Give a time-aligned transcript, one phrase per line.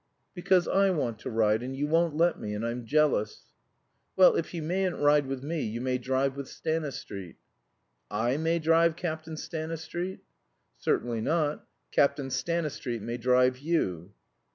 [0.33, 3.43] '""Because I want to ride, and you won't let me, and I'm jealous."
[4.15, 7.35] "Well, if you mayn't ride with me, you may drive with Stanistreet."
[8.09, 10.21] "I may drive Captain Stanistreet?"
[10.79, 14.11] "Certainly not; Captain Stanistreet may drive you."